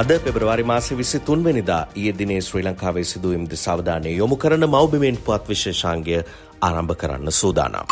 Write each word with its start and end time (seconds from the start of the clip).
අද 0.00 0.08
පෙබරවාරි 0.18 0.64
මාසි 0.64 0.96
විසි 0.96 1.18
තුන්වැනිදා 1.20 1.82
ඒ 1.94 2.12
දිනේ 2.18 2.40
ශ්‍රී 2.40 2.64
ලංකාවේ 2.64 3.04
සිදුවම් 3.04 3.44
ද 3.44 3.56
සවධානය 3.56 4.12
යොමු 4.12 4.36
කරන 4.36 4.64
මෞබිමෙන් 4.66 5.18
පුවත් 5.18 5.48
විශේෂාන්ගය 5.48 6.16
ආරම්භ 6.62 6.96
කරන්න 6.96 7.32
සූදානම්. 7.32 7.84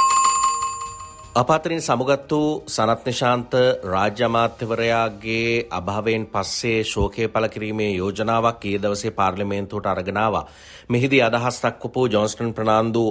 අපාතරින් 1.39 1.81
සමුගත් 1.81 2.31
වූ 2.31 2.63
සනත් 2.67 3.05
නිශාන්ත 3.07 3.53
රාජ්‍ය 3.85 4.23
අමාත්‍යවරයාගේ 4.25 5.67
අභාවයෙන් 5.71 6.25
පස්සේ 6.27 6.81
ශෝකය 6.85 7.29
පළ 7.29 7.47
කිරීමේ 7.49 7.91
යෝජනාවක් 7.93 8.65
ඒ 8.65 8.79
දවසේ 8.79 9.13
පාර්ලිමේන්තුවට 9.13 9.87
අරගෙනවා. 9.87 10.43
මෙහිදී 10.89 11.23
අදහස් 11.23 11.61
දක්වපු 11.61 12.07
ජොන්ස්ටන් 12.07 12.51
ප්‍රනාන්දු 12.53 13.05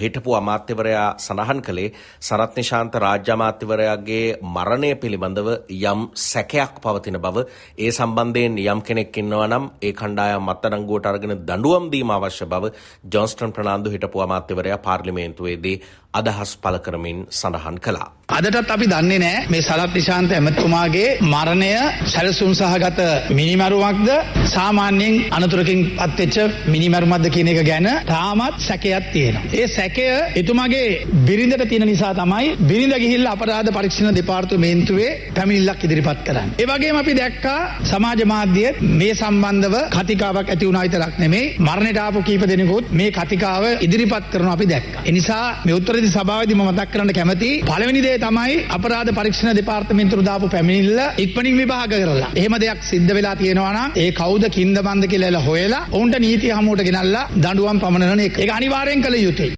හිටපු 0.00 0.34
අමාත්‍යවරයා 0.34 1.08
සඳහන් 1.18 1.60
කළේ 1.60 1.92
සනත් 2.20 2.56
නිශාන්ත 2.56 2.94
රාජ්‍ය 2.96 3.30
අමාත්‍යවරයාගේ 3.30 4.24
මරණය 4.46 4.90
පිළිබඳව 4.94 5.48
යම් 5.84 6.08
සැකයක් 6.22 6.80
පවතින 6.80 7.18
බව 7.18 7.46
ඒ 7.78 7.90
සම්බන්ධයෙන් 7.90 8.58
යම් 8.66 8.82
කෙනෙක් 8.82 9.18
ඉන්නවා 9.18 9.48
නම් 9.48 9.68
ඒ 9.82 9.92
කණ්ඩායම් 9.92 10.48
අත්අඩංගුවට 10.48 11.06
අරගෙන 11.06 11.36
දඬුවම් 11.42 11.92
දීම 11.92 12.10
අවශ්‍ය 12.10 12.46
බව 12.46 12.74
ජොන්ස්ටන් 13.12 13.52
ප්‍රනාන්දු 13.52 13.88
හිටපු 13.90 14.18
අමාත්‍යවරයා 14.20 14.78
පාර්ලිමේන්තුවේදී 14.80 15.78
අදහස් 16.14 16.50
පළ 16.58 16.78
කරමින් 16.80 17.18
සඳහන් 17.30 17.57
කළා. 17.78 18.08
අදටත් 18.28 18.70
අපි 18.70 18.86
දන්නේ 18.86 19.18
නෑ 19.18 19.36
මේ 19.48 19.60
සලත් 19.60 19.92
නිශාන්ත 19.94 20.32
ඇමතුමාගේ 20.32 21.06
මරණය 21.24 21.68
සැලසුම් 22.12 22.50
සහගත 22.52 22.98
මිනිමරුවක්ද 23.30 24.10
සාමාන්‍යයෙන් 24.54 25.14
අනතුරකින් 25.30 25.80
පත්වෙච්ච 26.00 26.36
මිනිමරුමක්ද 26.66 27.28
කියන 27.34 27.48
එක 27.52 27.60
ගැන 27.68 27.88
තාමත් 28.06 28.58
සැකයක් 28.60 29.06
තියෙනවා. 29.14 29.44
ඒ 29.52 29.66
සැකය 29.68 30.04
එතුමාගේ 30.40 30.88
බිරිඳට 31.28 31.64
තියෙන 31.70 31.86
නිසා 31.88 32.12
තමයි 32.14 32.50
බිරිඳ 32.70 32.94
ගිහිල්ලා 32.96 33.32
අපරාධ 33.32 33.70
පරීක්ෂණ 33.72 34.18
දෙපාර්තමේන්තුවේ 34.18 35.08
පැමිණිල්ලක් 35.34 35.80
ඉදිරිපත් 35.84 36.20
කරන්නේ. 36.26 36.58
ඒ 36.58 36.66
වගේම 36.66 37.00
අපි 37.02 37.16
දැක්කා 37.20 37.58
සමාජ 37.84 38.22
මාධ්‍යයේත් 38.26 38.84
මේ 39.00 39.14
සම්බන්ධව 39.14 39.78
කතිකාවක් 39.96 40.48
ඇති 40.48 40.68
වුණා 40.68 40.84
විතරක් 40.86 41.16
නෙමෙයි 41.18 41.48
මරණයට 41.60 42.02
ආපු 42.04 42.26
කීප 42.28 42.46
දෙනෙකුත් 42.52 42.92
මේ 42.92 43.08
කතිකාව 43.12 43.64
ඉදිරිපත් 43.80 44.30
කරනවා 44.32 44.54
අපි 44.58 44.66
දැක්කා. 44.66 45.08
ඒ 45.08 45.12
නිසා 45.12 45.42
මේ 45.64 45.78
උත්තරදී 45.80 46.14
සභාවේදී 46.14 46.56
මම 46.56 46.64
මතක් 46.68 46.88
කරන්න 46.92 47.16
කැමතියි 47.38 47.62
පළවෙනි 47.62 48.00
දේ 48.02 48.18
තමයි 48.18 48.54
අපරාධ 48.68 49.10
පරීක්ෂණ 49.12 49.58
දෙපාර්තමේන්තුවට 49.58 50.26
දාපු 50.26 50.46
පැමිණිල්ල 50.48 51.00
ඉක්මනින් 51.18 51.56
විභාග 51.56 51.92
කරලා. 51.92 52.30
එහෙම 52.34 52.54
දෙයක් 52.56 52.80
සිද්ධ 52.82 53.12
වෙලා 53.14 53.34
තියෙනවා 53.36 53.72
නම් 53.74 53.90
ඒ 53.96 54.10
කවුද 54.12 54.44
කින්ද 54.50 54.78
බන්ද 54.78 55.04
කියලා 55.06 55.42
හොයලා 55.42 55.82
ඔවුන්ට 55.90 56.18
නීතිය 56.18 56.52
හමුවට 56.52 56.84
ගෙනල්ලා 56.88 57.24
දඬුවම් 57.34 57.78
පමනන 57.80 58.20
එක. 58.20 58.38
ඒක 58.38 58.50
අනිවාර්යෙන් 58.50 59.02
කළ 59.02 59.18
යුතුයි. 59.18 59.52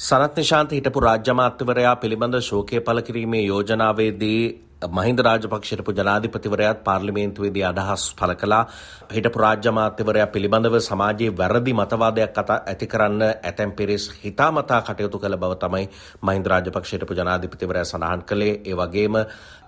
සනත් 0.00 0.36
නිශාන්ත 0.36 0.70
හිටපු 0.72 1.00
රාජ්‍යමාත්‍යවරයා 1.00 1.96
පිළිබඳ 1.96 2.38
ශෝකය 2.42 2.80
පළ 2.80 3.02
කිරීමේ 3.02 3.44
යෝජනාවේදී 3.44 4.42
මහින්ද 4.88 5.20
රාජපක්ෂටපු 5.20 5.92
ජනාධිපතිවරයාත් 5.92 6.82
පාර්ලිමේන්තුවේදී 6.84 7.64
අදහස් 7.64 8.04
පළ 8.14 8.34
කලා 8.34 8.62
හිටපු 9.12 9.38
රාජ්‍යමාත්‍යවරයා 9.38 10.26
පිළිබඳව 10.28 10.76
සමාජයේ 10.80 11.36
වැරදි 11.38 11.74
මතවාදයක් 11.74 12.32
කතා 12.32 12.58
ඇති 12.64 12.86
කරන්න 12.86 13.22
ඇතැම් 13.22 13.72
පිරිස් 13.72 14.10
හිතාමතා 14.18 14.82
කටයුතු 14.82 15.18
කළ 15.18 15.36
බව 15.36 15.58
තමයි 15.58 15.88
මහින්ද 16.22 16.46
රාජපක්ෂයටපු 16.46 17.14
ජනාධිපතිවරයා 17.14 17.84
සඳහන් 17.84 18.22
කළේ 18.24 18.54
ඒ 18.64 18.76
වගේම 18.76 19.16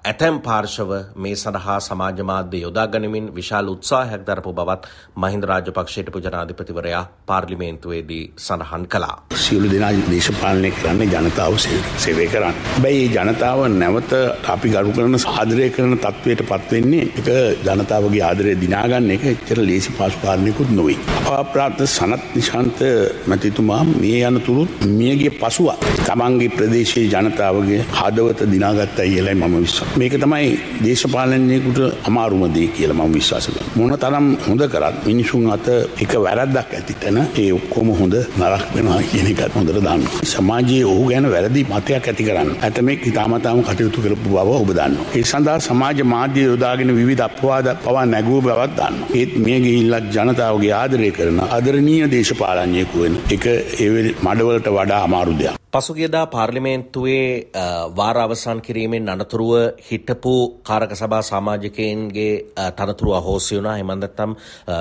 ඇතැම් 0.04 0.38
පාර්ශව 0.40 0.90
මේ 1.16 1.34
සඳහා 1.34 1.76
සමාජ 1.80 2.18
මාධ්‍ය 2.22 2.58
යොදා 2.58 2.86
ගනිමින් 2.88 3.28
විශාල 3.34 3.68
උත්සාහයක් 3.68 4.26
දරපු 4.26 4.50
බවත් 4.52 4.90
මහින්ද 5.16 5.44
රාජපක්ෂයටපු 5.44 6.20
ජනාධිපතිවරයා 6.20 7.04
පාර්ලිමේන්තුවේදී 7.26 8.24
සඳහන් 8.38 8.84
කළා. 8.86 9.16
සියලු 9.36 9.70
දෙනා 9.70 9.92
දේශපාලනය 10.08 10.70
කරන්නේ 10.72 11.08
ජනතාව 11.08 11.56
සේවය 11.98 12.26
කරන්න. 12.26 12.60
හැබැයි 12.66 13.08
ජනතාව 13.10 13.64
නැවත 13.74 14.12
අපි 14.48 14.68
ගරු 14.70 14.92
කරන 15.04 15.16
ආදරය 15.34 15.66
කරන 15.70 15.94
තත්වයට 15.98 16.42
පත්වෙන්නේ 16.44 17.04
එක 17.12 17.28
ජනතාවගේ 17.66 18.22
ආදරය 18.22 18.52
දිනාගන්න 18.56 19.10
එක 19.14 19.24
එච්චර 19.26 19.58
ලේසි 19.60 19.90
පසු 19.92 20.18
කාරණයකුත් 20.22 20.70
නොවේ. 20.70 20.98
අපාප්‍රාප්ත 21.20 21.80
සනත් 21.86 22.22
නිශාන්ත 22.34 22.78
මැතිතුමා 23.26 23.82
මේ 23.94 24.20
යනතුරුත් 24.28 24.84
මියගේ 24.90 25.32
පසුව 25.32 25.68
තමන්ගේ 26.06 26.50
ප්‍රදේශයේ 26.56 27.10
ජනතාවගේ 27.14 27.80
හදවත 27.92 28.50
දිනාගත්තා 28.52 29.06
කියලයි 29.06 29.34
මම 29.34 29.56
විශ්වාස. 29.56 29.96
මේක 29.96 30.14
තමයි 30.14 30.48
දේශපාලනයෙකුට 30.84 31.80
අමාරුම 32.04 32.44
දේ 32.54 32.68
කියලා 32.68 32.98
මම 32.98 33.14
විශ්වාස 33.14 33.46
කරනවා. 33.46 33.76
මොන 33.76 33.92
තරම් 33.96 34.26
හොඳ 34.46 34.62
කරත් 34.66 34.96
මිනිසුන් 35.06 35.50
අත 35.50 35.68
එක 35.98 36.12
වැරද්දක් 36.18 36.74
ඇති 36.74 36.94
තැන 37.02 37.18
ඒ 37.36 37.50
ඔක්කොම 37.52 37.88
හොඳ 38.00 38.14
නරක 38.40 38.64
වෙනවා 38.74 39.02
කියන 39.10 39.26
එකත් 39.26 39.54
හොඳට 39.54 39.74
දන්නවා. 39.76 40.24
සමාජයේ 40.26 40.84
ඔහු 40.86 41.04
ගැන 41.10 41.30
වැරදි 41.34 41.66
මතයක් 41.66 41.94
ඇති 42.04 42.22
කරන්න. 42.24 42.50
ඇතමෙක් 42.62 43.00
හිතාමතාම 43.04 43.62
කටයුතු 43.64 43.98
කරපු 44.04 44.28
බව 44.28 44.48
ඔබ 44.54 44.70
දන්නවා. 44.70 44.93
ඒ 45.12 45.24
සඳහා 45.24 45.58
සමාජ 45.60 45.98
මාධ්‍ය 46.06 46.42
යොදාගෙන 46.42 46.94
විවිධ 46.94 47.24
අපවාද 47.24 47.68
පවා 47.80 48.04
නැගූ 48.06 48.40
බවක් 48.40 48.70
දන්නවා. 48.70 49.10
ඒත් 49.14 49.34
මේ 49.38 49.58
ගිහිල්ලත් 49.60 50.08
ජනතාවගේ 50.14 50.72
ආදරය 50.74 51.10
කරන 51.12 51.42
ආදරණීය 51.48 52.06
දේශපාලනයෙකු 52.10 52.96
වෙන 53.00 53.20
එක 53.30 53.46
ඒ 53.46 53.90
මඩවලට 54.22 54.68
වඩා 54.70 55.02
අමාරු 55.04 55.34
දෙයක්. 55.34 55.60
පසුගියදා 55.72 56.26
පාර්ලිමේන්තුවේ 56.28 57.50
වාර 57.92 58.18
අවසන් 58.18 58.58
කිරීමෙන් 58.60 59.08
අනතුරුව 59.08 59.52
හිටපු 59.82 60.34
කාරක 60.62 60.92
සභා 60.92 61.22
සමාජිකයන්ගේ 61.24 62.32
තනතුරු 62.78 63.14
අහෝසි 63.14 63.56
වුණා 63.56 63.74
එහෙම 63.74 63.90
නැත්නම් 63.94 64.36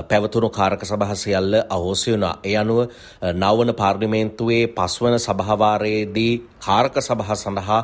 පැවතුණු 0.10 0.50
කාරක 0.52 0.84
සභා 0.84 1.16
සියල්ල 1.16 1.54
අහෝසි 1.70 2.12
වුණා. 2.12 2.36
ඒ 2.44 2.56
අනුව 2.58 2.80
නවවන 3.34 3.74
පාර්ලිමේන්තුවේ 3.74 4.64
පස්වන 4.70 5.20
සභාවාරයේදී 5.20 6.34
කාරක 6.64 6.96
සභා 7.00 7.38
සඳහා 7.38 7.80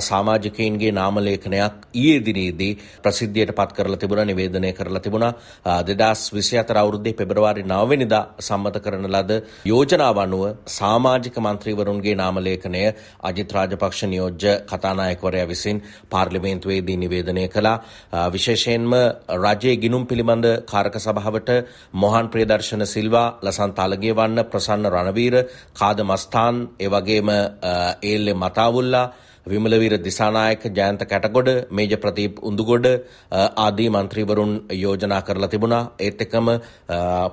සමාජිකයන්ගේ 0.00 0.92
නාම 0.92 1.18
ලේඛනයක් 1.20 1.74
ඊයේ 1.94 2.20
දිනේදී 2.20 2.72
ප්‍රසිද්ධියට 3.00 3.52
පත් 3.52 3.70
කරලා 3.74 3.98
තිබුණා 3.98 4.26
නිවේදනය 4.26 4.72
කරලා 4.72 5.00
තිබුණා. 5.00 5.32
2024 5.84 6.76
අවුරුද්දේ 6.76 7.14
පෙබරවාරි 7.14 7.62
9 7.64 7.88
වෙනිදා 7.90 8.22
සම්මත 8.40 8.76
කරන 8.80 9.06
ලද 9.10 9.32
යෝජනාව 9.66 10.18
අනුව 10.18 10.44
සමාජික 10.68 11.36
මන්ත්‍රීවරුන්ගේ 11.38 12.16
නාම 12.16 12.38
ලේඛනය 12.40 12.84
අජිත් 13.22 13.54
රාජපක්ෂ 13.54 14.02
නියෝජ්‍ය 14.06 14.52
කතානායකවරයා 14.64 15.46
විසින් 15.46 15.82
පාර්ලිමේන්තුවේදී 16.10 16.98
නිවේදනය 16.98 17.46
කළා. 17.48 17.76
විශේෂයෙන්ම 18.30 18.92
රජයේ 19.44 19.76
ගිනුම් 19.78 20.06
පිළිබඳ 20.06 20.46
කාරක 20.66 20.96
සභාවට 20.98 21.50
මොහන් 21.94 22.28
ප්‍රියදර්ශන 22.28 22.86
සිල්වා 22.86 23.28
ලසන්ත 23.42 23.78
අලගේවන්න 23.80 24.44
ප්‍රසන්න 24.46 24.90
රණවීර 24.92 25.36
කාද 25.74 25.98
මස්ථාන් 26.04 26.56
එවගේම 26.80 27.30
ඒල්ලෙ 28.14 28.34
මතාවුල්ලා 28.34 29.06
විමලවීර 29.46 29.96
දිසානායක 30.00 30.62
ජයන්ත 30.70 31.02
කැටගොඩ 31.04 31.48
මේජ 31.70 31.94
ප්‍රදීප් 31.96 32.38
උඳුගොඩ 32.42 32.86
ආදී 33.32 33.88
මන්ත්‍රීවරුන් 33.90 34.52
යෝජනා 34.74 35.20
කරලා 35.22 35.48
තිබුණා. 35.48 35.90
ඒත් 35.98 36.20
එකම 36.20 36.48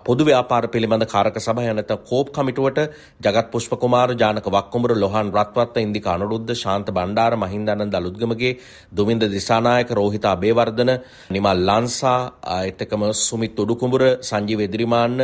පොදු 0.06 0.26
ව්‍යාපාර 0.26 0.64
පිළිබඳ 0.68 1.06
කාරක 1.08 1.38
සභාව 1.38 1.76
නැත 1.76 1.94
කෝප් 2.04 2.32
කමිටුවට 2.32 2.80
ජගත් 3.22 3.48
පුෂ්ප 3.48 3.76
කුමාර 3.76 4.10
ජානක 4.16 4.46
වක්කුමර 4.48 4.96
ලොහන් 4.96 5.32
රත්වත්ත 5.34 5.78
ඉන්දික 5.80 6.08
අනුරුද්ධ 6.08 6.54
ශාන්ත 6.56 6.88
බණ්ඩාර 6.90 7.38
මහින්දානන්ද 7.38 7.96
අලුත්ගමගේ 7.96 8.54
දුමින්ද 8.92 9.24
දිසානායක 9.28 9.92
රෝහිත 9.92 10.26
අබේවර්ධන 10.26 10.92
නිමල් 11.30 11.64
ලන්සා 11.70 12.20
ඒත් 12.58 12.82
එකම 12.82 13.08
සුමිත් 13.22 13.56
උඩුකුඹුර 13.58 14.04
සංජීව 14.22 14.66
එදිරිමාන්න 14.68 15.18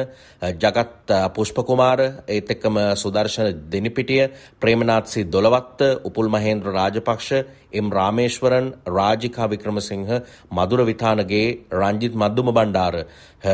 ජගත් 0.55 1.19
පුෂ්ප 1.33 1.61
කුමාර 1.63 1.99
ඒත් 2.27 2.49
එක්කම 2.49 2.79
සුදර්ශන 2.95 3.51
දෙනිපිටිය 3.69 4.23
ප්‍රේමනාත්සි 4.57 5.27
දොළවත්ත 5.27 5.85
උපුල් 6.05 6.29
මහේන්ද්‍ර 6.29 6.76
රාජපක්ෂ 6.77 7.31
එම් 7.73 7.87
රාමේශ්වරන් 7.91 8.67
රාජිකා 8.89 9.47
වික්‍රමසිංහ 9.49 10.05
මදුර 10.51 10.81
විතානගේ 10.89 11.47
රංජිත් 11.73 12.13
මද්දුම 12.15 12.51
බණ්ඩාර 12.51 12.95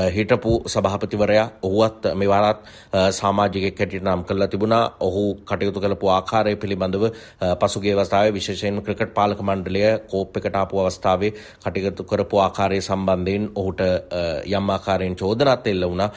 හිටපු 0.10 0.52
සභාපතිවරයා 0.66 1.48
ඔහුවත් 1.62 2.06
මෙවරත් 2.16 2.60
සාමාජිකයෙක් 3.12 3.80
හැටියට 3.80 4.04
නම් 4.04 4.24
කරලා 4.24 4.48
තිබුණා. 4.48 4.84
ඔහු 5.02 5.24
කටයුතු 5.44 5.80
කළපු 5.80 6.08
ආකාරය 6.10 6.56
පිළිබඳව 6.56 7.06
පසුගිය 7.62 7.94
අවස්ථාවේ 7.94 8.34
විශේෂයෙන් 8.34 8.82
ක්‍රිකට් 8.82 9.14
පාලක 9.14 9.42
මණ්ඩලය 9.42 9.82
කෝප් 10.08 10.38
එකට 10.38 10.56
ආපු 10.56 10.80
අවස්ථාවේ 10.80 11.34
කටයුතු 11.66 12.04
කරපු 12.04 12.40
ආකාරය 12.40 12.80
සම්බන්ධයෙන් 12.82 13.50
ඔහුට 13.56 13.82
යම් 14.52 14.70
ආකාරයෙන් 14.70 15.16
චෝදනාත් 15.16 15.68
එල්ල 15.68 15.86
වුණා. 15.86 16.10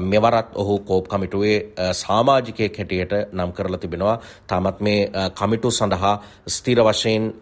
මෙවරත් 0.00 0.50
ඔහු 0.54 0.78
කෝප් 0.80 1.08
කමිටුවේ 1.08 1.58
සාමාජිකයෙක් 1.94 2.78
හැටියට 2.78 3.14
නම් 3.32 3.52
කරලා 3.52 3.78
තිබෙනවා. 3.78 4.18
තාමත් 4.48 4.80
මේ 4.80 5.00
කමිටු 5.32 5.70
සඳහා 5.70 6.16
ස්ථිර 6.46 6.82
වශයෙන් 6.82 7.32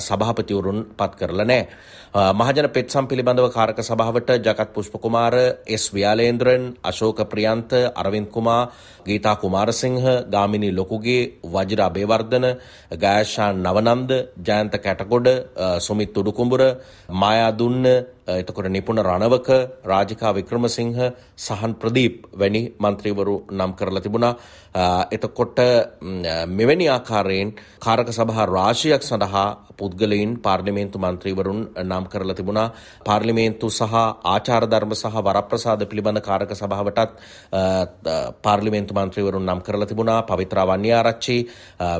සභාපතිවරුන් 0.00 0.84
පත් 0.96 1.18
කරලා 1.18 1.44
නැහැ. 1.44 1.68
මහජන 2.14 2.68
පෙත්සම් 2.68 3.06
පිළිබඳව 3.06 3.46
කාරක 3.50 3.78
සභාවට 3.80 4.30
ජගත් 4.36 4.68
පුෂ්පකුමාර 4.68 5.34
එස් 5.66 5.84
ව්‍යාලේන්ද්‍රන් 5.88 6.64
අශෝක 6.82 7.24
ප්‍රියන්ත 7.24 7.72
අරවින්ද 7.94 8.28
කුමා 8.28 8.68
ගීතා 9.02 9.36
කුමාරසිංහ 9.36 9.96
ගාමිණී 10.28 10.72
ලොකුගේ 10.72 11.40
වජිර 11.46 11.80
අබේවර්ධන 11.80 12.46
ගායශා 12.98 13.50
නවනන්ද 13.54 14.10
ජයන්ත 14.40 14.74
කැටගොඩ 14.78 15.28
සුමිත් 15.78 16.12
උඩුකුඹුර 16.14 16.62
මායා 17.14 17.52
දුන්න 17.52 17.88
එතකොට 18.24 18.68
නිපුණ 18.68 18.98
රණවක 18.98 19.48
රාජිකා 19.84 20.32
වික්‍රමසිංහ 20.32 20.94
සහන් 21.36 21.72
ප්‍රදීප් 21.74 22.26
වැනි 22.32 22.62
මන්ත්‍රීවරු 22.78 23.34
නම් 23.50 23.72
කරලා 23.72 24.00
තිබුණා. 24.00 24.36
එතකොට 25.10 25.58
මෙවැනි 26.48 26.86
ආකාරයෙන් 26.88 27.54
කාරක 27.80 28.08
සභා 28.10 28.46
රාශියක් 28.48 29.02
සඳහා 29.02 29.48
පුද්ගලයින් 29.76 30.38
පාර්ලිමේන්තු 30.38 30.98
මන්ත්‍රීවරුන් 30.98 31.60
නම් 31.82 32.01
කරලා 32.06 32.34
තිබුණා. 32.34 32.68
පාර්ලිමේන්තු 33.04 33.70
සහ 33.70 33.94
ආචාර 34.24 34.66
ධර්ම 34.66 34.92
සහ 34.92 35.16
වරප්‍රසාද 35.18 35.84
පිළිබඳ 35.84 36.20
කාරක 36.20 36.52
සභාවටත් 36.52 37.12
පාර්ලිමේන්තු 38.42 38.94
මන්ත්‍රීවරුන් 38.94 39.44
නම් 39.44 39.60
කරලා 39.60 39.86
තිබුණා. 39.86 40.22
පවිත්‍රා 40.24 40.66
වන්‍යාරච්චි, 40.66 41.36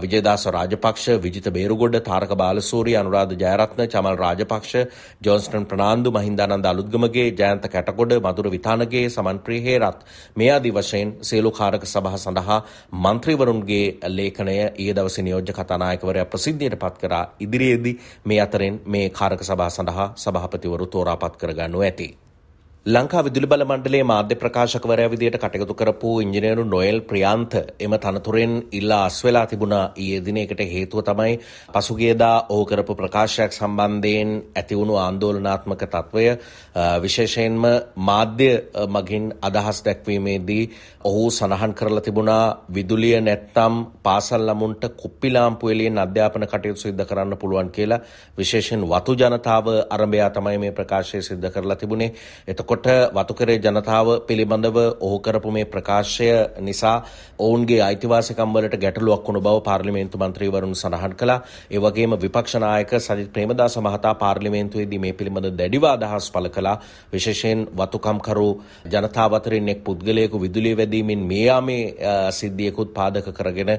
විජයදාස 0.00 0.46
රාජපක්ෂ, 0.48 1.06
විජිත 1.18 1.48
බේරුගොඩ, 1.50 2.00
තාරක 2.02 2.34
බාලසූරිය, 2.34 2.96
අනුරාධ 2.96 3.36
ජයරත්න, 3.36 3.86
චමල් 3.86 4.16
රාජපක්ෂ, 4.16 4.74
ජොන්ස්ටන් 5.22 5.66
ප්‍රනාන්දු 5.66 6.10
මහින්දානන්ද 6.12 6.66
අලුත්ගමගේ 6.66 7.28
ජයන්ත 7.32 7.64
කැටකොඩ 7.68 8.18
මදුර 8.22 8.50
විතානගේ 8.52 9.04
සමන්ප්‍රී 9.08 9.62
හේරත් 9.62 10.00
මේ 10.36 10.50
ආදී 10.52 10.72
වශයෙන් 10.72 11.12
සියලු 11.22 11.50
කාරක 11.52 11.84
සභහ 11.84 12.16
සඳහා 12.16 12.58
මන්ත්‍රීවරුන්ගේ 12.94 13.98
ලේඛනය 14.08 14.54
ඊයේ 14.54 14.94
දවසේ 14.94 15.24
නියෝජ්‍ය 15.24 15.52
කතානායකවරයා 15.52 16.26
ප්‍රසිද්ධියට 16.26 16.78
පත් 16.78 16.98
කරා 16.98 17.24
ඉදිරියේදී 17.40 17.94
මේ 18.24 18.40
අතරින් 18.40 18.80
මේ 18.86 19.06
කාරක 19.10 19.42
සභා 19.42 19.70
සඳහා 19.70 19.91
සභාපතිවරු 20.14 20.86
තෝරාපත් 20.86 21.36
කරගන්නු 21.36 21.80
ඇති. 21.80 22.21
ලංකා 22.86 23.22
විදුලි 23.22 23.46
බල 23.46 23.62
මණ්ඩලයේ 23.62 24.02
මාධ්‍ය 24.02 24.34
ප්‍රකාශකවරයා 24.34 25.10
විදියට 25.10 25.36
කටයුතු 25.36 25.74
කරපු 25.74 26.08
ඉංජිනේරු 26.20 26.62
නොයල් 26.64 26.96
ප්‍රියන්ත 27.02 27.52
එම 27.78 27.92
තනතුරෙන් 27.96 28.54
ඉල්ලා 28.72 29.04
අස්වෙලා 29.04 29.46
තිබුණා. 29.46 29.92
ඊයේ 29.96 30.20
දිනයකට 30.20 30.62
හේතුව 30.66 31.02
තමයි 31.02 31.38
පසුගියදා 31.68 32.46
ඔහු 32.48 32.64
කරපු 32.64 32.94
ප්‍රකාශයක් 32.94 33.52
සම්බන්ධයෙන් 33.52 34.30
ඇතිවුණු 34.54 34.96
ආන්දෝලනාත්මක 34.96 35.84
තත්ත්වය 35.84 36.24
විශේෂයෙන්ම 37.02 37.62
මාධ්‍ය 37.98 38.50
මගින් 38.88 39.30
අදහස් 39.42 39.84
දැක්වීමේදී 39.84 40.64
ඔහු 41.04 41.30
සඳහන් 41.30 41.74
කරලා 41.74 42.00
තිබුණා 42.00 42.44
විදුලිය 42.70 43.14
නැත්තම් 43.20 43.78
පාසල් 44.02 44.42
ළමුන්ට 44.42 44.84
කුප්පි 44.96 45.30
ලාම්පු 45.30 45.68
එළියෙන් 45.68 45.98
අධ්‍යාපන 45.98 46.48
කටයුතු 46.48 46.80
සිද්ධ 46.80 47.04
කරන්න 47.04 47.36
පුළුවන් 47.36 47.70
කියලා. 47.70 48.00
විශේෂයෙන් 48.36 48.82
වතු 48.88 49.14
ජනතාව 49.14 49.72
අරඹයා 49.90 50.30
තමයි 50.32 50.58
මේ 50.58 50.72
ප්‍රකාශය 50.72 51.22
සිද්ධ 51.22 51.48
කරලා 51.50 51.76
තිබුණේ. 51.76 52.12
එතකොට 52.48 52.70
එතකොට 52.74 53.12
වතුකරේ 53.12 53.58
ජනතාව 53.58 54.08
පිළිබඳව 54.26 54.76
ඔහු 55.00 55.18
කරපු 55.20 55.50
මේ 55.50 55.64
ප්‍රකාශය 55.66 56.28
නිසා 56.60 56.94
ඔවුන්ගේ 57.38 57.80
අයිතිවාසිකම් 57.80 58.54
වලට 58.54 58.76
ගැටලුවක් 58.76 59.26
වුණු 59.26 59.40
බව 59.40 59.62
පාර්ලිමේන්තු 59.62 60.18
මන්ත්‍රීවරුන් 60.18 60.74
සඳහන් 60.74 61.14
කළා. 61.14 61.42
ඒ 61.70 61.78
වගේම 61.78 62.16
විපක්ෂ 62.16 62.54
නායක 62.56 62.92
සජිත් 62.98 63.30
ප්‍රේමදාස 63.30 63.76
මහතා 63.78 64.14
පාර්ලිමේන්තුවේදී 64.16 64.98
මේ 64.98 65.12
පිළිබඳ 65.12 65.50
දැඩිව 65.52 65.84
අදහස් 65.86 66.30
පළ 66.30 66.48
කළා. 66.48 66.76
විශේෂයෙන් 67.12 67.66
වතුකම්කරු 67.72 68.48
ජනතාව 68.86 69.34
අතරින් 69.34 69.68
එක් 69.68 69.84
පුද්ගලයෙකු 69.84 70.36
විදුලිය 70.38 70.76
වැදීමෙන් 70.76 71.26
මේ 71.26 71.44
යාමේ 71.44 71.82
සිද්ධියකුත් 72.32 72.94
පාදක 72.94 73.32
කරගෙන 73.32 73.72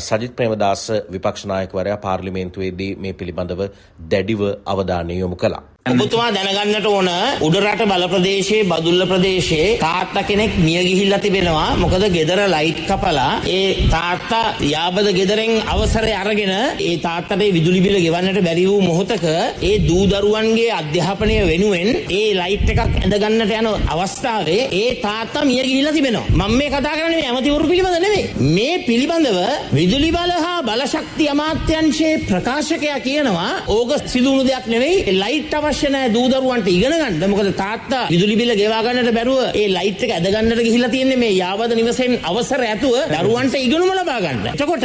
සජිත් 0.00 0.36
ප්‍රේමදාස 0.36 0.86
විපක්ෂ 1.12 1.46
නායකවරයා 1.46 1.98
පාර්ලිමේන්තුවේදී 1.98 2.92
මේ 2.96 3.14
පිළිබඳව 3.14 3.62
දැඩිව 4.08 4.42
අවධානය 4.66 5.18
යොමු 5.18 5.36
කළා. 5.36 5.71
ඔබතුමා 5.86 6.30
දැනගන්නට 6.34 6.86
ඕන 6.86 7.08
උඩරට 7.42 7.80
බල 7.82 8.04
ප්‍රදේශයේ 8.10 8.64
බදුල්ල 8.64 9.02
ප්‍රදේශයේ 9.10 9.78
තාත්තා 9.78 10.22
කෙනෙක් 10.22 10.52
මිය 10.56 10.78
ගිහිල්ලා 10.80 11.18
තිබෙනවා. 11.18 11.76
මොකද 11.76 12.04
ගෙදර 12.14 12.40
ලයිට් 12.46 12.80
කපලා 12.88 13.40
ඒ 13.48 13.88
තාත්තා 13.90 14.54
යාබද 14.64 15.08
ගෙදරෙන් 15.16 15.52
අවසරය 15.66 16.12
අරගෙන 16.14 16.52
ඒ 16.80 16.92
තාත්තට 16.98 17.42
විදුලි 17.48 17.80
බිල 17.80 17.96
ගෙවන්නට 17.96 18.38
බැරි 18.46 18.64
වූ 18.64 18.80
මොහොතක 18.82 19.26
ඒ 19.62 19.72
දූ 19.88 20.04
දරුවන්ගේ 20.06 20.68
අධ්‍යාපනය 20.72 21.36
වෙනුවෙන් 21.50 21.90
ඒ 22.10 22.30
ලයිට් 22.40 22.72
එකක් 22.72 22.80
ඇඳගන්නට 22.80 23.52
යන 23.52 23.68
අවස්ථාවේ 23.94 24.68
ඒ 24.72 24.88
තාත්තා 25.02 25.44
මිය 25.44 25.62
ගිහිල්ලා 25.62 25.96
තිබෙනවා. 25.98 26.30
මම 26.38 26.56
මේ 26.56 26.70
කතා 26.70 26.94
කරන්නේ 26.94 27.18
මේ 27.18 27.28
ඇමතිවරු 27.28 27.66
පිළිබඳ 27.66 27.98
නෙමෙයි. 27.98 28.24
මේ 28.50 28.78
පිළිබඳව 28.86 29.40
විදුලි 29.72 30.10
බල 30.12 30.32
හා 30.38 30.62
බලශක්ති 30.62 31.28
අමාත්‍යංශයේ 31.34 32.14
ප්‍රකාශකයා 32.30 33.00
කියනවා 33.00 33.52
ඕක 33.70 33.90
සිදුණු 34.06 34.42
දෙයක් 34.44 34.66
නෙවෙයි. 34.68 35.18
ලයිට් 35.20 35.52
අවශ්‍ය 35.52 35.71
අවශ්‍ය 35.72 35.88
නැහැ 35.94 36.12
දූ 36.14 36.24
දරුවන්ට 36.32 36.68
ඉගෙන 36.68 36.92
ගන්න. 36.92 37.30
මොකද 37.32 37.48
තාත්තා 37.56 38.02
විදුලි 38.12 38.36
බිල 38.40 38.52
ගෙවා 38.60 38.80
ගන්නට 38.84 39.10
බැරුව 39.16 39.40
ඒ 39.60 39.66
ලයිට් 39.76 40.02
එක 40.06 40.12
ඇද 40.16 40.26
ගන්නට 40.34 40.62
ගිහිල්ලා 40.66 40.92
තියෙන්නේ 40.94 41.20
මේ 41.22 41.32
යාවද 41.42 41.72
නිවසෙන් 41.78 42.12
අවසර 42.30 42.62
ඇතුව 42.68 42.96
දරුවන්ට 43.12 43.56
ඉගෙනුම 43.66 43.92
ලබා 43.98 44.18
ගන්න. 44.24 44.46
එතකොට 44.54 44.84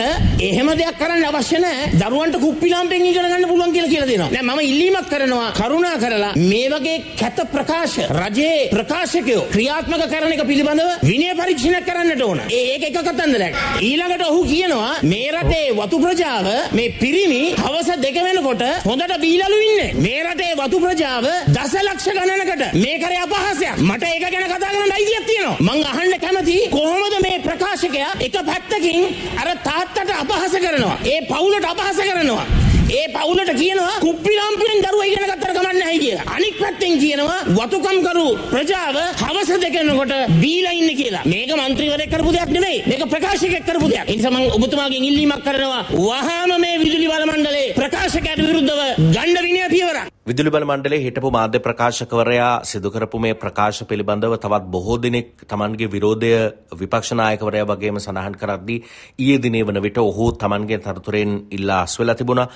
එහෙම 0.50 0.70
දෙයක් 0.82 1.00
කරන්න 1.02 1.26
අවශ්‍ය 1.30 1.60
නැහැ. 1.66 1.90
දරුවන්ට 2.02 2.40
කුප්පි 2.46 2.72
ලාම්පෙන් 2.74 3.08
ඉගෙන 3.12 3.28
ගන්න 3.32 3.48
පුළුවන් 3.52 3.74
කියලා 3.76 3.92
කියලා 3.94 4.10
දෙනවා. 4.12 4.30
නෑ 4.36 4.46
මම 4.48 4.62
ඉල්ලීමක් 4.72 5.10
කරනවා 5.12 5.50
කරුණා 5.60 5.98
කරලා 6.04 6.32
මේ 6.52 6.68
වගේ 6.74 6.98
කැත 7.22 7.40
ප්‍රකාශ 7.56 7.98
රජයේ 8.20 8.70
ප්‍රකාශකයෝ 8.76 9.44
ක්‍රියාත්මක 9.56 10.06
කරන 10.14 10.36
එක 10.36 10.44
පිළිබඳව 10.52 10.90
විනය 11.12 11.28
පරීක්ෂණයක් 11.42 11.88
කරන්නට 11.90 12.26
ඕන. 12.30 12.42
ඒක 12.62 12.88
එක 12.90 12.98
කතන්දරයක්. 13.10 13.60
ඊළඟට 13.90 14.26
ඔහු 14.30 14.42
කියනවා 14.52 14.94
මේ 15.12 15.30
රටේ 15.36 15.68
වතු 15.82 16.02
ප්‍රජාව 16.06 16.48
මේ 16.80 16.96
පිරිමි 17.02 17.44
හවස 17.58 17.92
දෙක 18.06 18.18
වෙනකොට 18.28 18.66
හොඳට 18.90 19.18
බීලලු 19.26 19.60
ඉන්නේ. 19.68 19.92
මේ 20.06 20.24
රටේ 20.26 20.54
වතු 20.58 20.77
හිටපු 20.78 20.86
ප්‍රජාව 20.86 21.26
දසලක්ෂ 21.50 22.08
ගණනකට 22.10 22.64
මේකර 22.76 23.14
අපහසයක් 23.16 23.80
මට 23.80 24.04
ඒක 24.06 24.26
ගැන 24.26 24.46
කතා 24.46 24.60
කරන්න 24.66 24.94
අයිතියක් 24.94 25.26
තියෙනවා 25.26 25.58
මං 25.68 25.84
අහන්න 25.86 26.14
කැමති 26.20 26.58
කොහොමද 26.70 27.16
මේ 27.22 27.40
ප්‍රකාශකයා 27.40 28.12
එක 28.20 28.38
පැත්තකින් 28.44 29.00
අර 29.38 29.50
තාත්තට 29.64 30.16
අපහස 30.16 30.56
කරනවා 30.56 30.98
ඒ 31.06 31.20
පවුලට 31.24 31.66
අපහස 31.66 32.02
කරනවා 32.02 32.46
ඒ 32.90 33.08
පවුලට 33.10 33.52
කියනවා 33.54 33.96
කුප්පි 34.00 34.34
ලාම්පියෙන් 34.34 34.84
දරුවා 34.84 35.06
ඉගෙන 35.06 35.26
ගත්තට 35.26 35.56
කමන්නේ 35.56 35.74
නැහැ 35.76 36.00
කියලා. 36.00 36.26
අනික් 36.36 36.56
පැත්තෙන් 36.60 36.94
කියනවා 36.98 37.40
වතුකම්කරු 37.50 38.28
ප්‍රජාව 38.52 38.98
හවස 39.22 39.50
දෙකනකොට 39.58 40.14
බීලා 40.42 40.74
ඉන්නේ 40.74 40.96
කියලා. 40.96 41.24
මේක 41.26 41.52
മന്ത്രിවරයෙක් 41.54 42.10
කරපු 42.10 42.32
දෙයක් 42.34 42.50
නෙමෙයි. 42.50 42.84
මේක 42.88 43.04
ප්‍රකාශකයෙක් 43.08 43.66
කරපු 43.66 43.88
දෙයක්. 43.90 44.06
ඒ 44.06 44.16
නිසා 44.16 44.32
මම 44.32 44.56
ඔබතුමාගෙන් 44.58 45.04
ඉල්ලීමක් 45.04 45.44
කරනවා 45.44 45.84
වහාම 46.02 46.52
මේ 46.58 46.76
විදුලි 46.78 47.08
බල 47.08 47.26
මණ්ඩලයේ 47.26 47.74
ප්‍රකාශකයට 47.74 48.40
විරුද්ධව 48.42 48.82
ගණ්ඩ 49.08 49.44
විනය 49.44 49.60
පියවරක් 49.70 50.07
විදුලි 50.28 50.52
බල 50.52 50.66
මණ්ඩලේ 50.66 50.98
හිටපු 51.00 51.30
මාධ්‍ය 51.32 51.60
ප්‍රකාශකවරයා 51.66 52.50
සිදු 52.62 52.90
කරපු 52.92 53.20
මේ 53.20 53.36
ප්‍රකාශ 53.36 53.78
පිළිබඳව 53.84 54.34
තවත් 54.36 54.66
බොහෝ 54.68 54.96
දෙනෙක් 54.98 55.28
තමන්ගේ 55.44 55.88
විරෝධය 55.94 56.32
විපක්ෂ 56.74 57.12
නායකවරයා 57.14 57.68
වගේම 57.70 58.00
සඳහන් 58.02 58.36
කරද්දී 58.42 58.76
ඊයේ 59.18 59.38
දිනේ 59.42 59.62
වන 59.64 59.80
විට 59.82 60.00
ඔහු 60.00 60.26
තමන්ගේ 60.34 60.80
තනතුරෙන් 60.80 61.38
ඉල්ලා 61.50 61.78
අස්වෙලා 61.84 62.16
තිබුණා. 62.16 62.48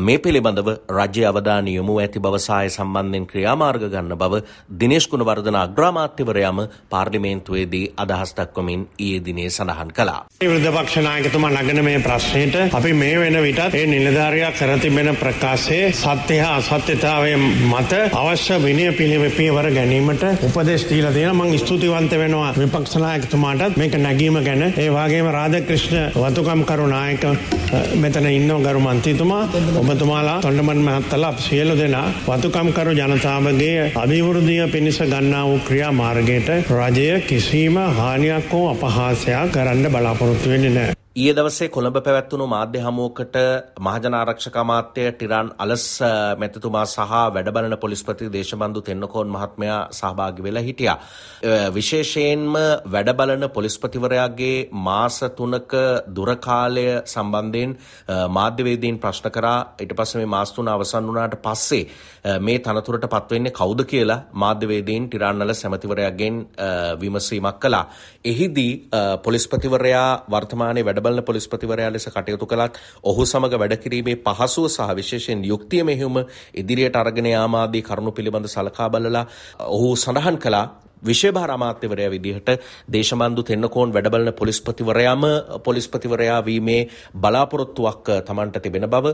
මේ 0.00 0.18
පිළිබඳව 0.18 0.70
රජ්‍ය 0.90 1.24
අවධානය 1.24 1.72
යොමු 1.72 1.96
ඇති 1.96 2.20
බව 2.20 2.40
සාය 2.40 2.70
සම්බන්ධයෙන් 2.70 3.26
ක්‍රියාමාර්ග 3.26 3.88
ගන්න 3.88 4.14
බව 4.16 4.40
දිනේශ් 4.76 5.08
ගුණවර්ධන 5.08 5.58
අග්‍රාමාත්‍යවරයාම 5.62 6.62
පාර්ලිමේන්තුවේදී 6.90 7.82
අදහස් 7.98 8.36
දක්වමින් 8.36 8.86
ඊයේ 9.00 9.24
දිනේ 9.24 9.48
සඳහන් 9.48 9.92
කළා. 9.92 10.22
විරුද්ධ 10.40 10.70
පක්ෂ 10.70 11.02
නායකතුමා 11.02 11.52
නගන 11.56 11.82
මේ 11.82 11.98
ප්‍රශ්නයට 12.00 12.62
අපි 12.72 12.94
මේ 12.94 13.18
වෙන 13.18 13.42
විටත් 13.42 13.66
ඒ 13.74 13.84
නිලධාරියා 13.88 14.54
කර 14.54 14.78
තිබෙන 14.78 15.12
ප්‍රකාශයේ 15.18 15.92
සත්‍ය 15.96 16.40
හා 16.40 16.56
අසත්‍යතාවය 17.16 17.36
මත 17.64 17.92
අවශ්‍ය 18.12 18.56
විනය 18.58 18.84
පිළිවෙපියවර 18.92 19.66
ගැනීමට 19.70 20.24
උපදෙස් 20.46 20.82
දීලා 20.86 21.12
තියෙනවා 21.12 21.46
මම 21.46 21.58
ස්තුතිවන්ත 21.58 22.12
වෙනවා 22.12 22.50
විපක්ෂ 22.54 22.96
නායකතුමාටත්. 22.96 23.76
මේක 23.76 23.94
නැගීම 23.96 24.36
ගැන. 24.38 24.62
ඒ 24.74 24.90
වගේම 24.90 25.28
රාධකෘෂ්ණ 25.28 26.12
වතුකම් 26.16 26.64
කරු 26.64 26.86
නායක 26.86 27.24
මෙතන 27.96 28.26
ඉන්නව 28.28 28.58
ගරු 28.62 28.80
මන්ත්‍රීතුමා. 28.80 29.48
ඔබතුමාලා 29.82 30.40
තොන්ඩමන් 30.40 30.80
මහත්තලා 30.80 31.32
සියලු 31.38 31.74
දෙනා 31.74 32.06
වතුකම්කරු 32.26 32.92
ජනතාවගේ 32.92 33.92
අභිවෘද්ධිය 33.94 34.68
පිණිස 34.68 35.00
ගන්නා 35.04 35.44
වූ 35.44 35.58
ක්‍රියා 35.60 35.92
මාර්ගයට 35.94 36.52
රජය 36.72 37.08
කිසිම 37.22 37.80
හානියක් 37.94 38.52
හෝ 38.52 38.68
අපහාසයක් 38.68 39.52
කරන්න 39.52 39.90
බලාපොරොත්තු 39.90 40.48
වෙන්නේ 40.48 40.70
නැහැ. 40.70 41.05
ඊයේ 41.16 41.32
දවසේ 41.32 41.66
කොළඹ 41.68 41.96
පැවැත්වුණු 41.98 42.46
මාධ්‍ය 42.46 42.80
හමුවකට 42.80 43.36
මහජන 43.80 44.14
ආරක්ෂක 44.16 44.56
අමාත්‍ය 44.62 45.04
ටිරාන් 45.10 45.46
අලස් 45.58 45.84
මැතිතුමා 46.40 46.82
සහ 46.86 47.14
වැඩබලන 47.34 47.76
පොලිස්පති 47.84 48.26
දේශබන්දු 48.34 48.82
තෙන්නකෝන් 48.82 49.28
මහත්මයා 49.28 49.78
සහභාගි 49.90 50.44
වෙලා 50.46 50.62
හිටියා. 50.62 50.96
විශේෂයෙන්ම 51.70 52.58
වැඩබලන 52.86 53.46
පොලිස්පතිවරයාගේ 53.50 54.58
මාස 54.88 55.16
තුනක 55.38 55.72
දුරකාලය 56.10 56.84
සම්බන්ධයෙන් 57.06 57.72
මාධ්‍යවේදීන් 58.30 58.98
ප්‍රශ්න 58.98 59.30
කරා 59.30 59.56
ඊට 59.78 59.96
පස්සේ 59.96 60.20
මේ 60.20 60.32
මාස 60.34 60.52
තුන 60.52 60.68
අවසන් 60.68 61.08
වුණාට 61.08 61.38
පස්සේ 61.40 61.82
මේ 62.40 62.58
තනතුරට 62.60 63.08
පත්වෙන්නේ 63.08 63.56
කවුද 63.60 63.86
කියලා 63.86 64.18
මාධ්‍යවේදීන් 64.34 65.08
ටිරාන් 65.08 65.42
අලස් 65.42 65.64
ඇමතිවරයාගෙන් 65.64 66.44
විමසීමක් 67.00 67.58
කළා. 67.58 67.84
එහිදී 68.26 68.70
පොලිස්පතිවරයා 69.24 70.06
වර්තමානයේ 70.30 70.86
වැඩ 70.86 71.04
වැඩබලන 71.06 71.24
පොලිස්පතිවරයා 71.24 71.92
ලෙස 71.92 72.08
කටයුතු 72.08 72.46
කළත් 72.46 72.78
ඔහු 73.04 73.24
සමග 73.24 73.52
වැඩකිරීමේ 73.54 74.16
පහසුව 74.18 74.66
සහ 74.68 74.94
විශේෂයෙන් 74.94 75.44
යුක්තිය 75.44 75.82
මෙහෙයුම 75.82 76.16
ඉදිරියට 76.54 76.96
අරගෙන 76.96 77.26
යාමාදී 77.26 77.82
කරුණු 77.82 78.12
පිළිබඳ 78.12 78.48
සලකා 78.48 78.88
බලලා 78.90 79.26
ඔහු 79.68 79.96
සඳහන් 79.96 80.38
කළා 80.38 80.66
විශේභාර 81.02 81.50
අමාත්‍යවරයා 81.50 82.10
විදිහට 82.10 82.48
දේශබන්දු 82.88 83.42
තෙන්නකෝන් 83.42 83.92
වැඩබලන 83.92 84.32
පොලිස්පතිවරයාම 84.32 85.24
පොලිස්පතිවරයා 85.64 86.44
වීමේ 86.44 86.88
බලාපොරොත්තුවක් 87.14 88.08
තමන්ට 88.26 88.62
තිබෙන 88.62 88.88
බව 88.88 89.06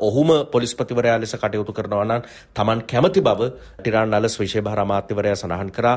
ඔහුම 0.00 0.30
පොලිස්පතිවරයා 0.50 1.20
ලෙස 1.20 1.34
කටයුතු 1.34 1.72
කරනවා 1.72 2.04
නම් 2.04 2.22
තමන් 2.54 2.82
කැමති 2.84 3.20
බව 3.20 3.50
ටිරාන් 3.78 4.10
නලස් 4.10 4.38
විශේභාර 4.40 4.80
අමාත්‍යවරයා 4.80 5.36
සඳහන් 5.36 5.70
කරා. 5.70 5.96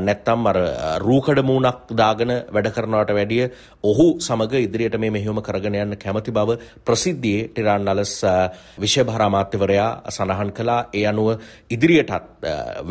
නැත්තම් 0.00 0.46
අර 0.46 0.58
රූකඩ 0.98 1.42
මූණක් 1.42 1.92
දාගෙන 1.92 2.32
වැඩ 2.54 2.70
කරනවට 2.76 3.14
වැඩිය 3.18 3.44
ඔහු 3.82 4.06
සමග 4.20 4.62
ඉදිරියට 4.66 4.98
මේ 4.98 5.10
මෙහෙයුම 5.10 5.42
කරගෙන 5.42 5.74
යන්න 5.74 5.98
කැමති 5.98 6.30
බව 6.30 6.58
ප්‍රසිද්ධියේ 6.86 7.48
ටිරාන් 7.48 7.84
නලස් 7.84 8.14
විශේභාර 8.78 9.22
අමාත්‍යවරයා 9.22 9.90
සඳහන් 10.16 10.52
කළා. 10.52 10.80
ඒ 10.94 11.06
අනුව 11.06 11.28
ඉදිරියටත් 11.70 12.12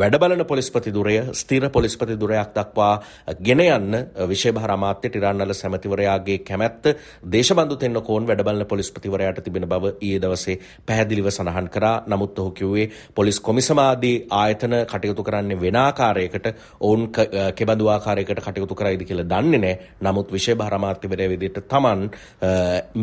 වැඩබලන 0.00 0.44
පොලිස්පති 0.46 0.90
දුරය 0.92 1.16
ස්ථිර 1.32 1.70
පොලිස් 1.70 1.85
පොලිස්පති 1.86 2.16
දුරයක් 2.16 2.50
දක්වා 2.52 2.94
ගෙන 3.40 3.60
යන්න 3.60 3.94
විශේභාර 4.26 4.72
අමාත්‍ය 4.72 5.08
ටිරන්නල 5.08 5.52
සැමතිවරයාගේ 5.52 6.38
කැමැත්ත 6.40 6.88
දේශබන්දු 7.26 7.76
තෙන්නකෝන් 7.76 8.26
වැඩබලන 8.26 8.66
පොලිස්පතිවරයාට 8.66 9.40
තිබෙන 9.40 9.66
බව 9.66 9.92
ඊයේ 9.98 10.20
දවසේ 10.20 10.58
පැහැදිලිව 10.86 11.30
සඳහන් 11.30 11.68
කරා. 11.68 12.02
නමුත් 12.06 12.38
ඔහු 12.38 12.50
කිව්වේ 12.52 12.90
පොලිස් 13.14 13.40
කොමිසමාදී 13.40 14.16
ආයතන 14.32 14.74
කටයුතු 14.84 15.22
කරන්නේ 15.22 15.60
වෙන 15.60 15.76
ආකාරයකට 15.76 16.46
ඔවුන් 16.80 17.08
කෙබඳු 17.54 17.88
ආකාරයකට 17.88 18.40
කටයුතු 18.40 18.74
කරයිද 18.74 19.02
කියලා 19.02 19.28
දන්නේ 19.34 19.58
නැහැ 19.58 19.94
නමුත් 20.02 20.32
විශේභාර 20.32 20.74
අමාත්‍යවරයා 20.74 21.30
විදිහට 21.30 21.68
Taman 21.68 22.10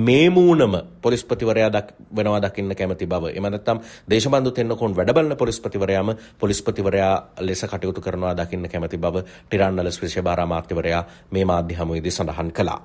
මේ 0.01 0.29
මූණම 0.31 0.75
පොලිස්පතිවරයා 1.01 1.71
දක් 1.71 1.87
වෙනවා 2.11 2.41
දකින්න 2.41 2.75
කැමති 2.75 3.07
බව. 3.07 3.33
එම 3.33 3.43
නැත්නම් 3.45 3.83
දේශබන්දු 4.09 4.51
තෙන්නකෝන් 4.51 4.95
වැඩබලන 4.95 5.37
පොලිස්පතිවරයාම 5.37 6.15
පොලිස්පතිවරයා 6.39 7.15
ලෙස 7.41 7.63
කටයුතු 7.63 8.01
කරනවා 8.01 8.33
දකින්න 8.35 8.69
කැමති 8.73 8.97
බව 8.97 9.25
ටිරන්නල 9.25 9.91
ස්පේෂභාර 9.91 10.41
අමාත්‍යවරයා 10.41 11.03
මේ 11.31 11.45
මාධ්‍ය 11.45 11.79
හමුවේදී 11.79 12.11
සඳහන් 12.11 12.51
කළා. 12.51 12.81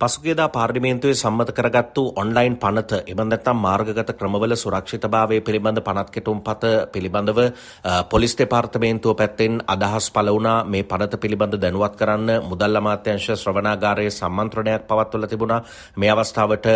පසුගේදා 0.00 0.48
පාර්ලිමේන්තුවේ 0.48 1.14
සම්මත 1.14 1.50
කරගත්තු 1.52 2.02
ඔන්ලයින් 2.16 2.54
පනත 2.56 3.00
එබඳත්තම් 3.04 3.58
මාර්ගගත 3.58 4.12
ක්‍රමවල 4.12 4.54
සුරක්ෂිතභාවය 4.54 5.40
පිළිබඳ 5.40 5.80
පනත් 5.80 6.10
කෙටුම් 6.10 6.40
පත 6.40 6.70
පිළිබඳව 6.88 7.40
පොලිස් 8.08 8.34
දෙපාර්තමේන්තුව 8.34 9.14
පැත්තෙන් 9.14 9.60
අදහස් 9.66 10.10
පල 10.10 10.30
වුණා. 10.30 10.64
මේ 10.66 10.82
පනත 10.84 11.20
පිළිබඳ 11.20 11.60
දැනුවත් 11.60 11.96
කරන්න 11.96 12.30
මුදල් 12.44 12.76
අමාත්‍යංශ 12.76 13.30
ශ්‍රවණාගාරයේ 13.34 14.10
සම්මන්ත්‍රණයක් 14.10 14.88
පවත්වල 14.88 15.26
තිබුණා. 15.26 15.64
මේ 15.96 16.10
අවස්ථාවට 16.10 16.66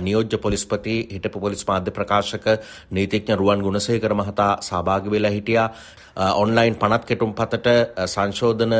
නියෝජ්‍ය 0.00 0.38
පොලිස්පති 0.38 0.96
හිටපු 1.10 1.40
පොලිස් 1.40 1.64
මාධ්‍ය 1.64 1.90
ප්‍රකාශක 1.90 2.46
නීතිඥ 2.90 3.36
රුවන් 3.36 3.62
ගුණසේකර 3.62 4.14
මහතා 4.14 4.52
සහභාගි 4.62 5.10
වෙලා 5.10 5.30
හිටියා. 5.30 5.70
ඔන්ලයින් 6.16 6.76
පනත් 6.76 7.04
කෙටුම් 7.04 7.34
පතට 7.34 7.66
සංශෝධන 8.06 8.72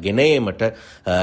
ගෙනීමට 0.00 0.62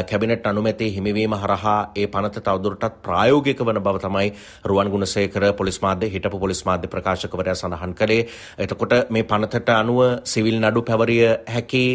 කැබිනට් 0.05 0.47
අනුමැති 0.47 0.89
හිමිවීම 0.89 1.35
හරහා 1.35 1.91
ඒ 1.95 2.07
පනත 2.13 2.43
තවදුරටත් 2.43 3.01
ප්‍රායෝගික 3.03 3.59
වන 3.61 3.81
බව 3.81 3.97
තමයි 3.99 4.29
රුවන් 4.65 4.89
ගුණසේකර 4.89 5.45
පොලිස් 5.53 5.79
මාධ්‍ය 5.79 6.09
හිටපු 6.09 6.39
පොලිස් 6.39 6.61
මාධ්‍ය 6.63 6.87
ප්‍රකාශකවරයා 6.87 7.55
සඳහන් 7.55 7.93
කළේ. 7.93 8.27
එතකොට 8.59 8.93
මේ 9.09 9.23
පනතට 9.25 9.69
අනුව 9.71 9.99
සිවිල් 10.25 10.57
නඩු 10.59 10.81
පැවරිය 10.83 11.23
හැකි 11.47 11.85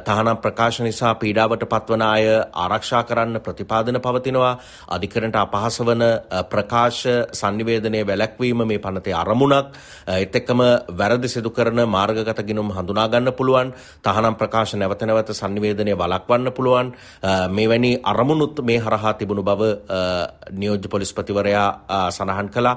තහනම් 0.00 0.38
ප්‍රකාශ 0.38 0.80
නිසා 0.80 1.14
පීඩාවට 1.16 1.64
පත්වන 1.66 2.02
අය 2.04 2.24
ආරක්ෂා 2.56 3.02
කරන්න 3.04 3.40
ප්‍රතිපාදන 3.40 4.00
පවතිනවා. 4.00 4.52
අධිකරණට 4.88 5.36
අපහාස 5.36 5.80
වන 5.80 6.04
ප්‍රකාශ 6.50 7.02
sannivedanaya 7.32 8.06
වැළැක්වීම 8.06 8.64
මේ 8.64 8.78
පනතේ 8.80 9.14
අරමුණක්. 9.14 9.66
ඒත් 10.10 10.36
එක්කම 10.36 10.60
වැරදි 10.92 11.28
සිදු 11.28 11.50
කරන 11.50 11.80
මාර්ගගත 11.88 12.42
ගිණුම් 12.42 12.70
හඳුනා 12.70 13.08
ගන්න 13.08 13.32
පුළුවන්. 13.32 13.72
තහනම් 14.00 14.34
ප්‍රකාශ 14.36 14.74
නැවත 14.74 15.02
නැවත 15.02 15.30
sannivedanaya 15.32 15.96
වළක්වන්න 15.96 16.52
පුළුවන්. 16.52 16.92
මෙවැනි 17.50 17.92
අරමුණුත් 18.04 18.62
මේ 18.62 18.78
හරහා 18.80 19.14
තිබුණු 19.14 19.42
බව 19.42 19.59
නියෝජ්‍ය 20.52 20.88
පොලිස්පතිවරයා 20.88 21.68
සඳහන් 22.10 22.48
කළා. 22.48 22.76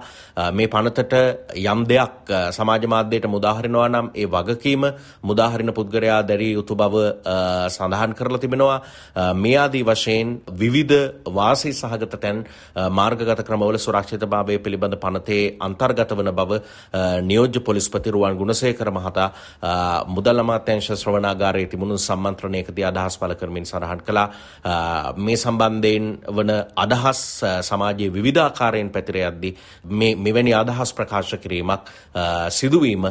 මේ 0.51 0.67
පනතට 0.67 1.13
යම් 1.55 1.85
දෙයක් 1.85 2.33
සමාජ 2.51 2.87
මාධ්‍යයට 2.87 3.27
මුදාහරිනවා 3.27 3.87
නම් 3.89 4.07
ඒ 4.15 4.27
වගකීම 4.27 4.83
මුදාහරින 5.23 5.73
පුද්ගලයා 5.73 6.21
දැරිය 6.23 6.53
යුතු 6.53 6.75
බව 6.75 6.95
සඳහන් 7.69 8.13
කරලා 8.13 8.39
තිබෙනවා. 8.39 8.79
මේ 9.35 9.57
ආදී 9.57 9.83
වශයෙන් 9.83 10.41
විවිධ 10.53 10.99
වාසී 11.29 11.73
සහගත 11.73 12.19
තැන් 12.19 12.45
මාර්ගගත 12.91 13.43
ක්‍රමවල 13.43 13.77
සුරක්ෂිතභාවය 13.77 14.59
පිළිබඳ 14.59 14.97
පනතේ 14.97 15.43
අන්තර්ගත 15.59 16.11
වන 16.13 16.31
බව 16.33 16.61
නියෝජ්‍ය 17.23 17.59
පොලිස්පති 17.61 18.11
රුවන් 18.11 18.37
ගුණසේකර 18.37 18.91
මහතා 18.91 19.29
මුදල් 20.07 20.39
අමාත්‍යංශ 20.39 20.91
ශ්‍රවණාගාරයේ 20.93 21.67
තිබුණු 21.67 21.97
සම්මන්ත්‍රණයකදී 21.99 22.85
අදහස් 22.85 23.17
පළ 23.17 23.35
කරමින් 23.35 23.65
සඳහන් 23.65 24.01
කළා. 24.01 24.27
මේ 25.17 25.37
සම්බන්ධයෙන් 25.37 26.05
වන 26.29 26.51
අදහස් 26.75 27.21
සමාජයේ 27.61 28.09
විවිධාකාරයෙන් 28.09 28.89
පැතිර 28.89 29.17
යද්දී 29.21 29.53
මේ 29.93 30.15
මෙවැනි 30.17 30.53
අදහස් 30.53 30.93
ප්‍රකාශ 30.93 31.35
කිරීමක් 31.37 31.91
සිදුවීම 32.51 33.07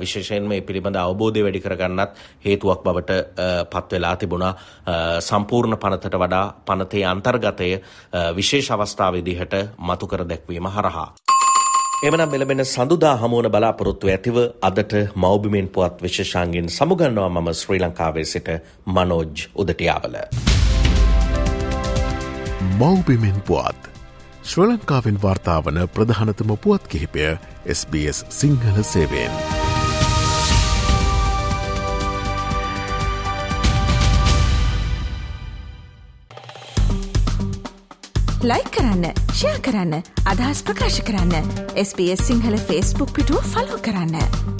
විශේෂයෙන් 0.00 0.44
මේ 0.44 0.60
පිළිබඳ 0.62 0.96
අවබෝධය 0.96 1.42
වැඩි 1.42 1.60
කරගන්නත් 1.60 2.22
හේතුවක් 2.44 2.82
බවට 2.82 3.20
පත් 3.70 3.92
වෙලා 3.92 4.16
තිබුණා 4.16 4.54
සම්පූර්ණ 5.20 5.78
පනතට 5.78 6.16
වඩා 6.16 6.46
පනතේ 6.64 7.04
අන්තර්ගතය 7.06 7.70
විශේෂ 8.34 8.70
අවස්ථාව 8.72 9.14
විදිහට 9.14 9.54
මතු 9.80 10.06
කර 10.06 10.24
දැක්වීම 10.24 10.68
හරහා 10.68 11.08
එමනම් 12.02 12.24
මෙලබෙන 12.28 12.60
සඳුදා 12.64 13.12
හමුවන 13.16 13.46
බලාපොරොත්තු 13.48 14.08
ඇතිව 14.08 14.36
අදට 14.62 14.92
මෞබිමෙන් 15.16 15.68
පුවත් 15.70 16.02
විශේෂාන්ගෙන් 16.02 16.68
සමුගන්නවා 16.70 17.28
මම 17.30 17.48
ශ්‍රී 17.54 17.80
ලංකාවේ 17.80 18.26
සිට 18.26 18.50
මනෝජ් 18.88 19.48
උදටියාවල. 19.56 20.20
මෞබිමෙන් 22.78 23.42
පුවත් 23.42 23.90
ශ්‍ර 24.42 24.64
ලංකාවෙන් 24.64 25.18
වාර්තාාවන 25.22 25.78
ප්‍රධානතම 25.88 26.50
පුවත් 26.58 26.88
කිහිපය 26.88 27.26
SBS 27.68 28.24
සිංහල 28.30 28.82
සේවෙන්. 28.84 29.32
ලයි 38.44 38.64
කරන්න 38.70 39.04
ෂයා 39.30 39.58
කරන්න 39.60 39.94
අදහස් 40.26 40.60
ප්‍රකාශ 40.62 41.00
කරන්න 41.02 41.54
SBS 41.78 42.26
සිංහල 42.26 42.58
ෆස්බුක් 42.58 43.12
පිටුව 43.12 43.48
ෆලෝ 43.54 43.80
කරන්න. 43.80 44.53